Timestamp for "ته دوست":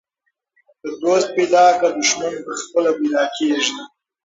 0.79-1.27